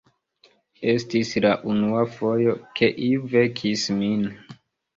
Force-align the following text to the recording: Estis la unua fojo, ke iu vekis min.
Estis 0.93 1.33
la 1.45 1.51
unua 1.75 2.07
fojo, 2.15 2.57
ke 2.81 2.91
iu 3.11 3.31
vekis 3.37 3.87
min. 4.03 4.29